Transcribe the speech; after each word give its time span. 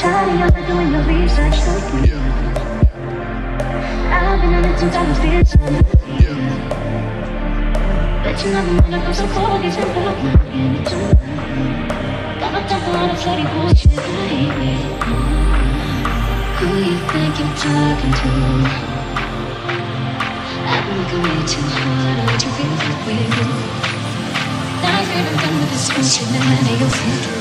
tired 0.00 0.40
of 0.40 0.66
doing 0.66 0.90
your 0.92 1.04
research. 1.04 1.60
I've 4.10 4.40
been 4.40 4.54
on 4.54 4.64
it 4.64 4.78
since 4.78 4.96
I 4.96 4.98
was 5.06 5.18
fifteen. 5.20 5.84
Bet 8.24 8.36
you 8.42 8.50
never 8.50 8.72
wanna 8.80 8.98
go 9.04 9.12
so 9.12 9.26
far, 9.28 9.60
get 9.60 9.74
simple, 9.74 10.08
I'm 10.08 10.24
not 10.24 10.40
it 10.80 10.88
too. 10.88 11.04
Got 12.40 12.50
my 12.54 12.62
temper 12.64 12.96
on 12.96 13.10
a 13.10 13.16
flirty 13.20 13.44
bullshit, 13.52 13.92
baby. 13.92 14.72
Who 16.56 16.68
you 16.80 16.96
think 17.12 17.36
you're 17.36 17.56
talking 17.60 18.14
to? 18.20 18.30
I've 20.64 20.82
been 20.86 20.96
working 20.96 21.22
way 21.28 21.40
too 21.44 21.60
hard, 21.76 22.16
way 22.24 22.36
too 22.40 22.52
busy 22.56 22.88
with 23.04 23.36
you. 23.36 23.52
Now 24.80 24.96
afraid 25.02 25.28
I'm 25.28 25.36
done 25.36 25.56
with 25.60 25.70
this 25.72 25.84
bullshit, 25.92 26.24
and 26.24 26.44
none 26.48 26.72
of 26.72 26.80
your 26.80 27.39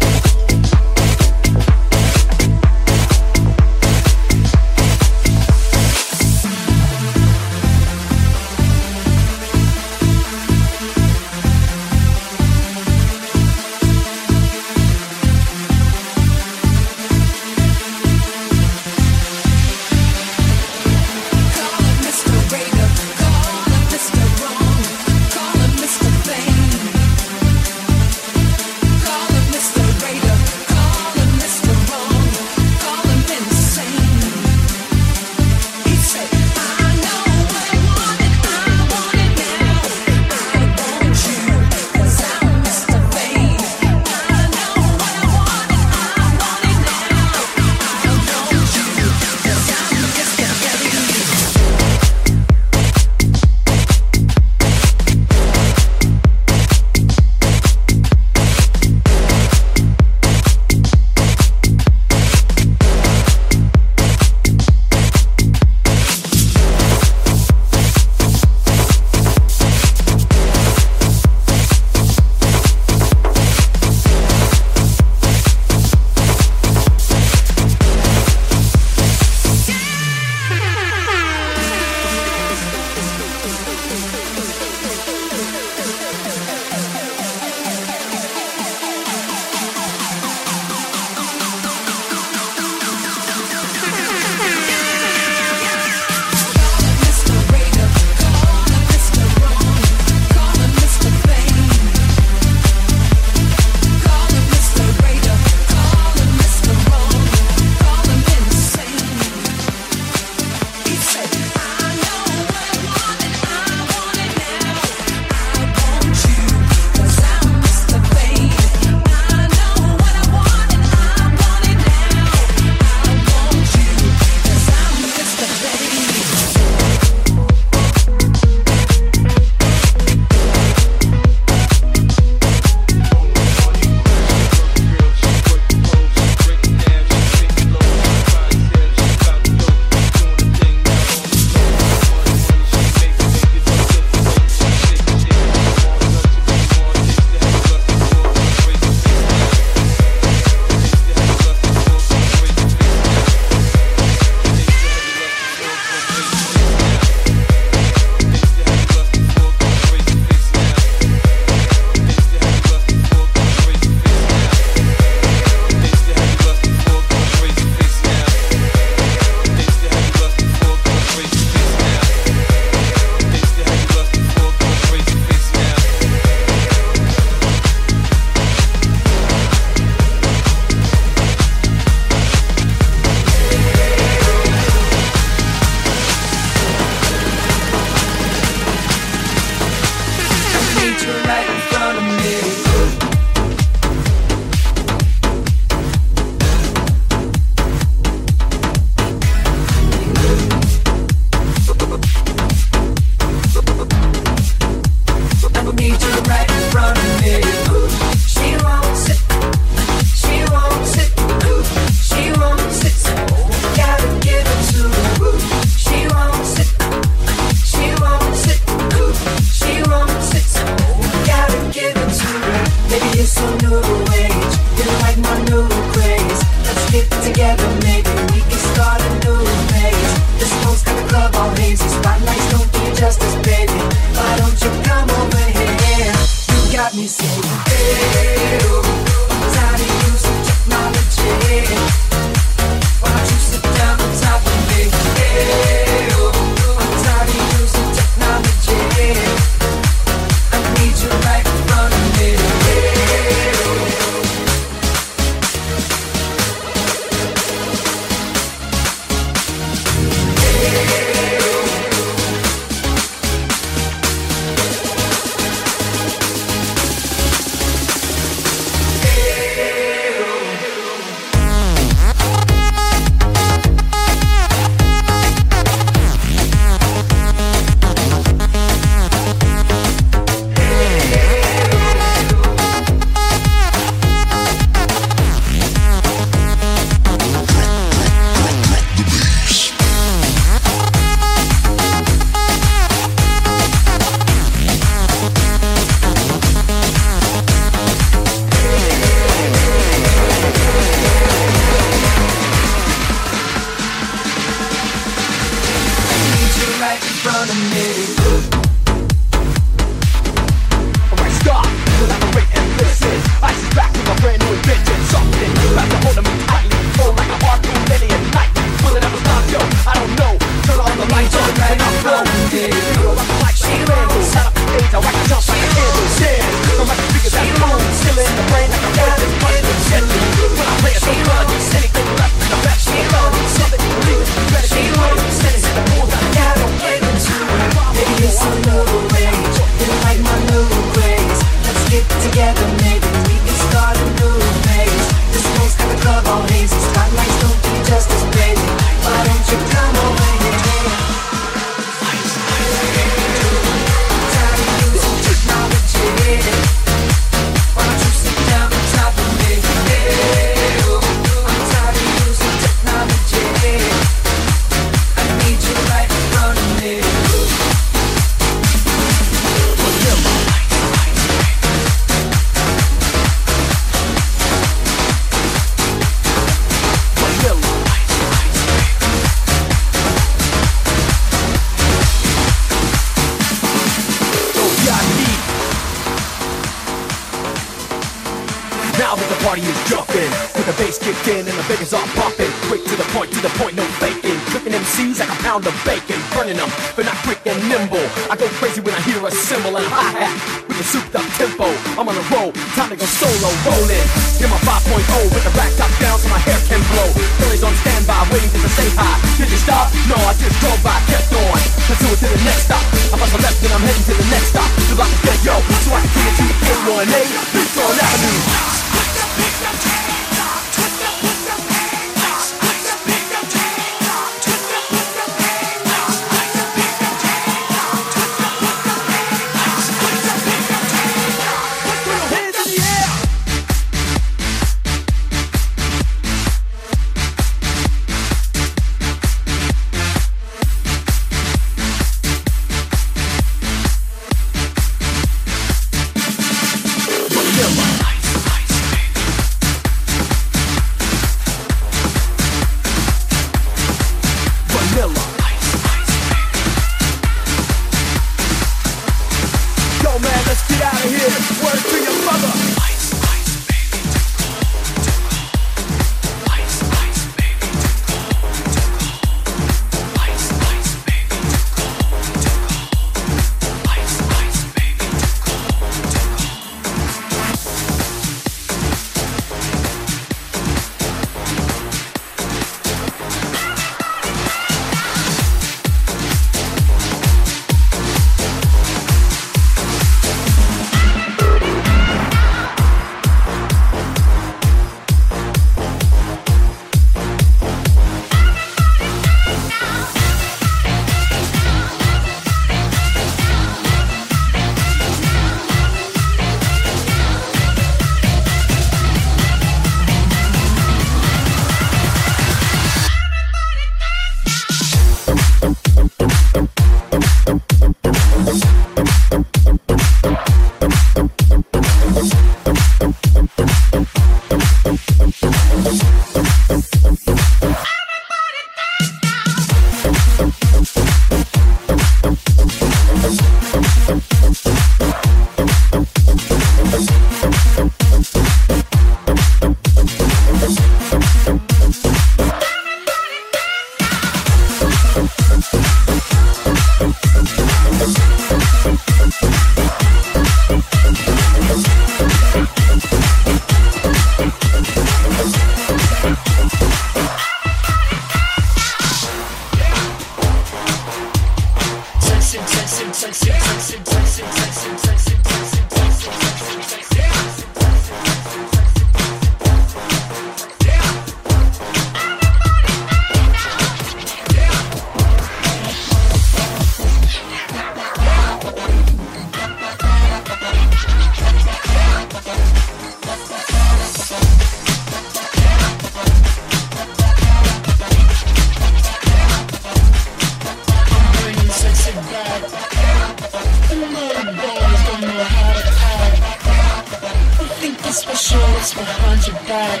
what's 598.84 598.94
behind 598.94 599.46
your 599.46 599.56
back. 599.66 600.00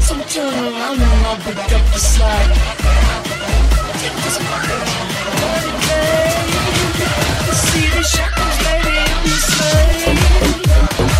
So 0.00 0.14
turn 0.28 0.52
around 0.52 1.00
and 1.00 1.26
I'll 1.26 1.36
pick 1.36 1.56
up 1.56 1.92
the 1.92 1.98
slack. 1.98 2.48
Take 4.00 4.12
See 7.64 7.88
the 7.88 8.02
shackles, 8.02 8.58
baby, 8.64 8.96
in 9.24 9.38
slave. 9.48 11.13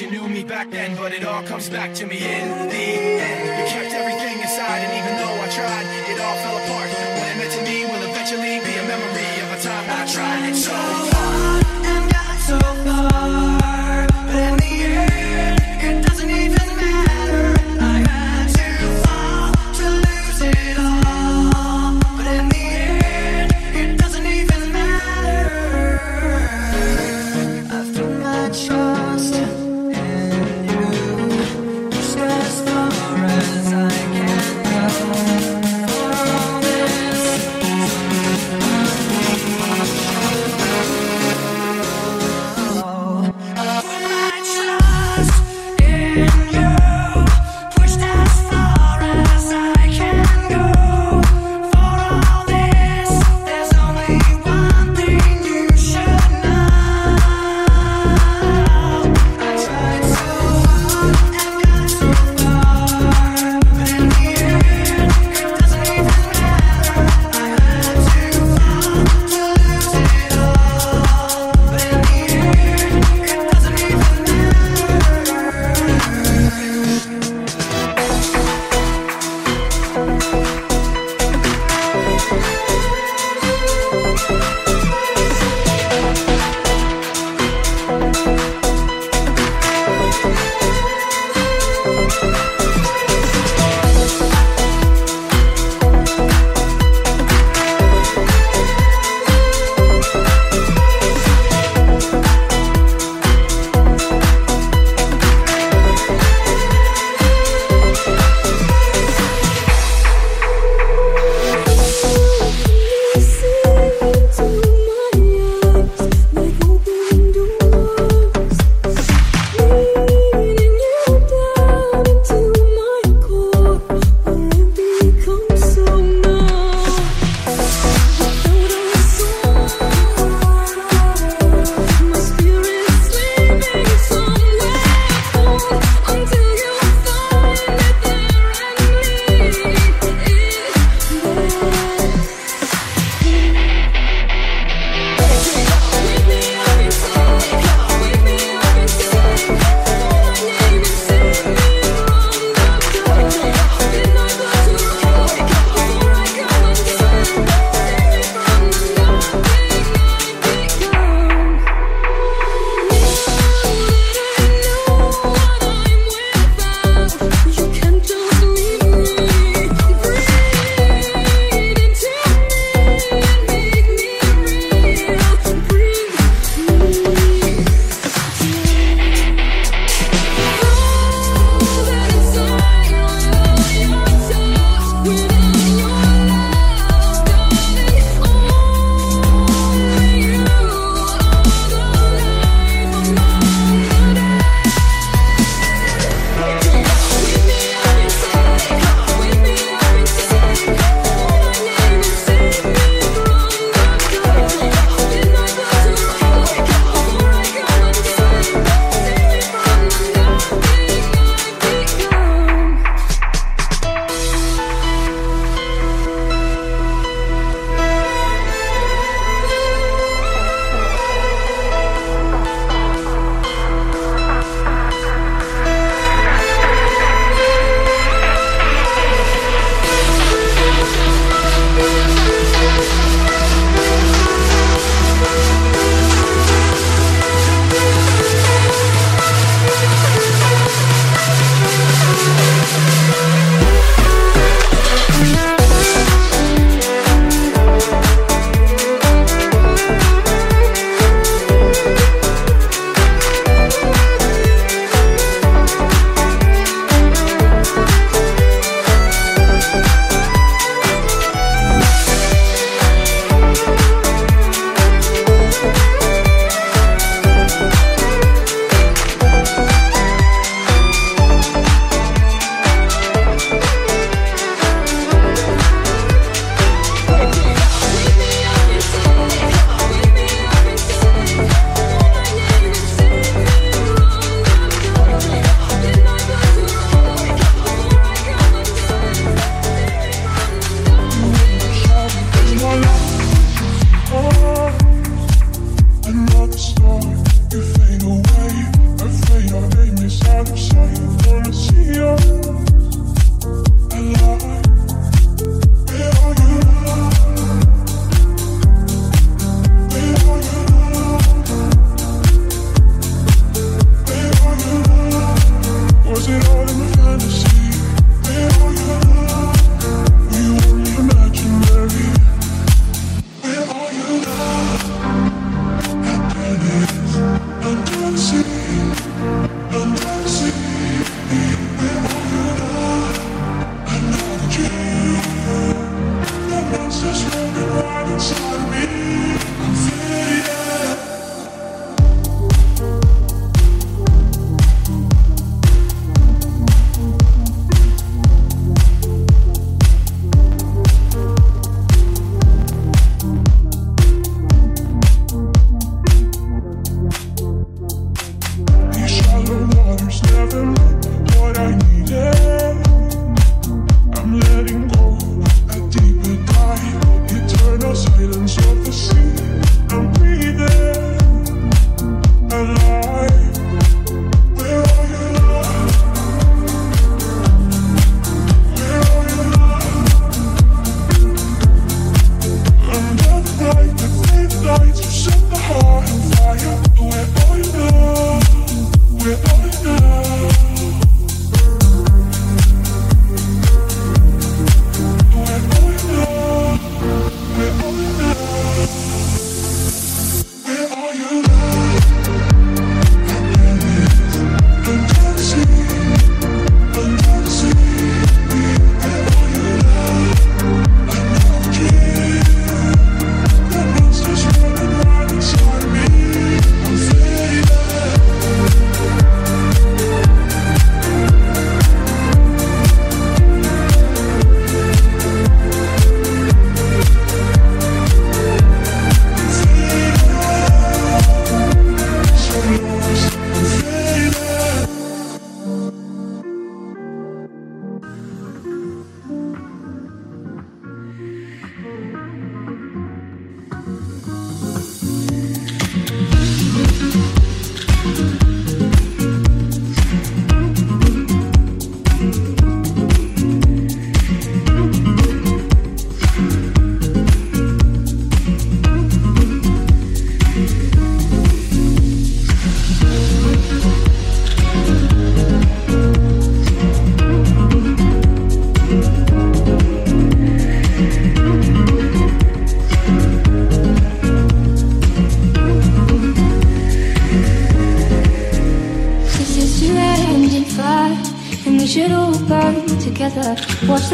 you 0.00 0.10
knew 0.10 0.28
me 0.28 0.42
back 0.42 0.70
then, 0.70 0.96
but 0.96 1.12
it 1.12 1.24
all 1.24 1.42
comes 1.42 1.68
back 1.68 1.92
to 1.94 2.06
me 2.06 2.16
in 2.16 2.68
the 2.68 2.74
end. 2.74 3.39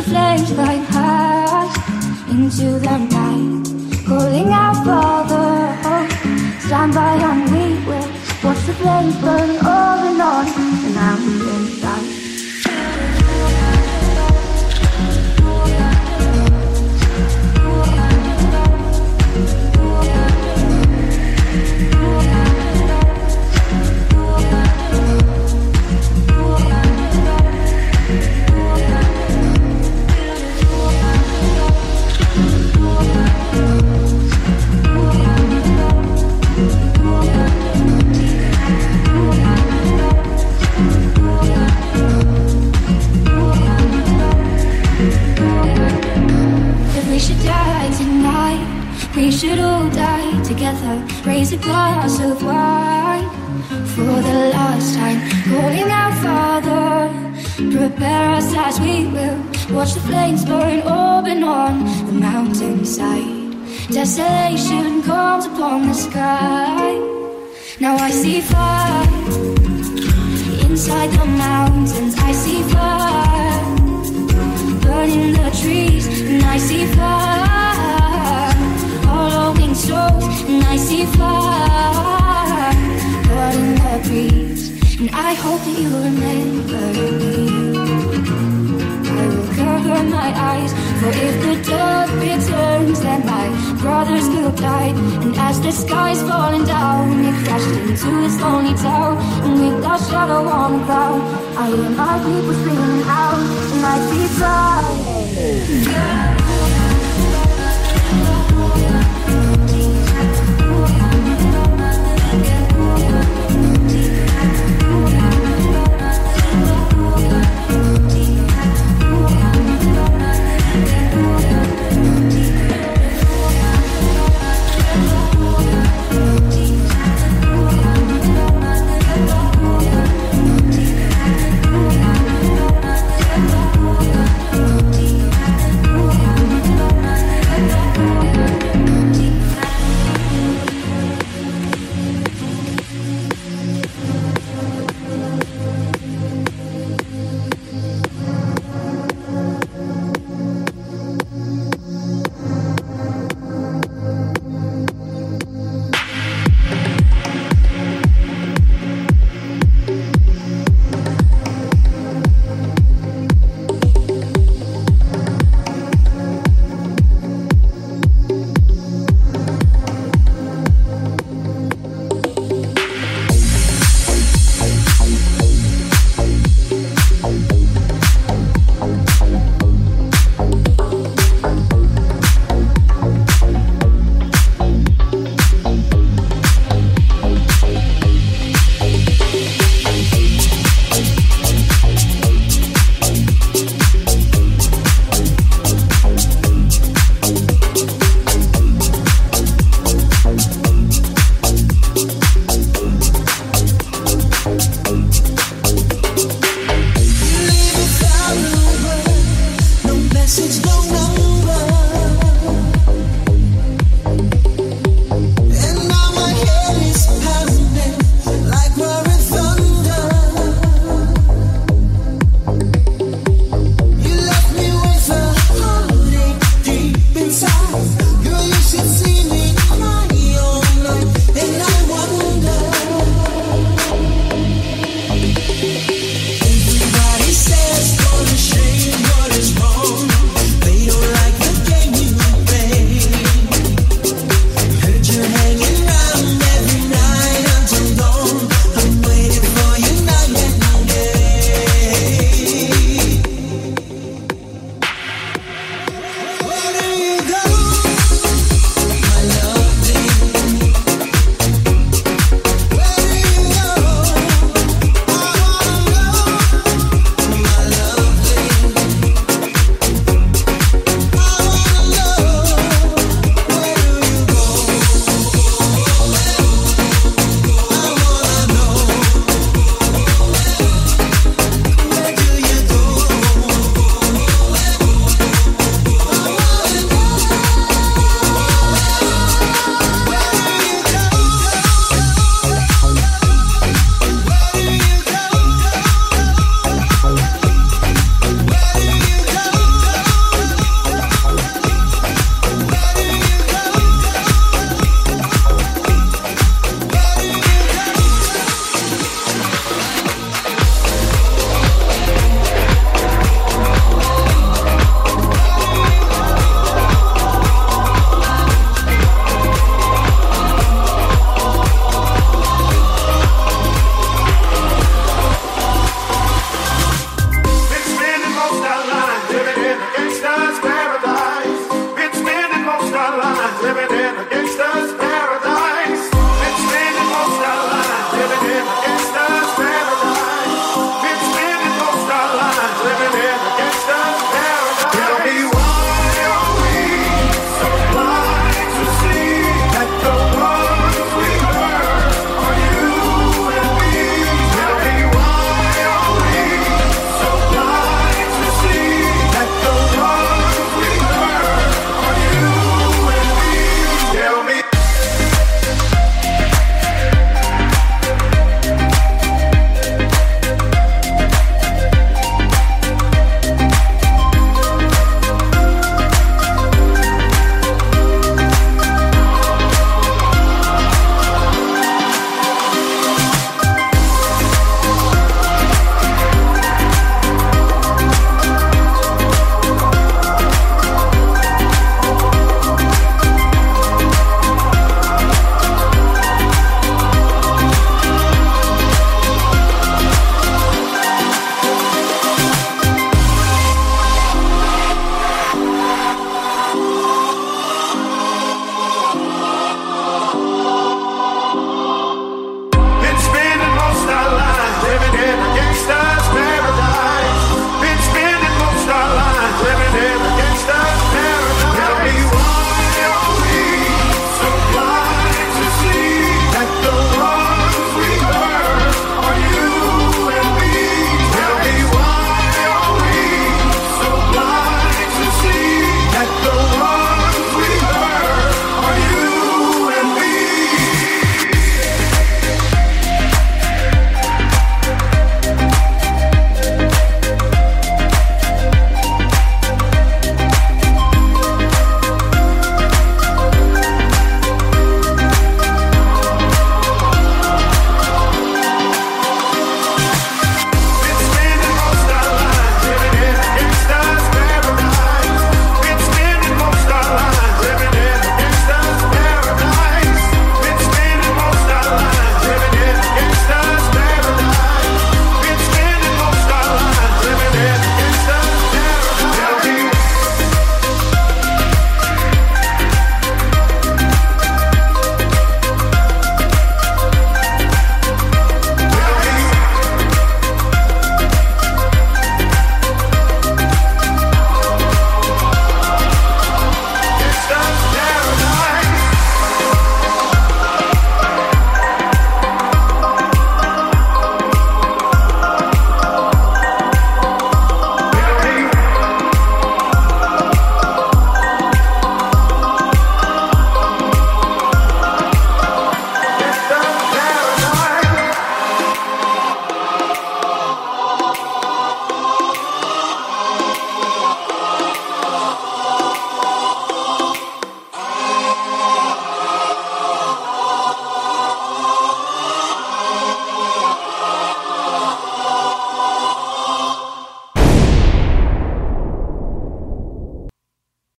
Flames 0.03 0.51
fly 0.53 0.86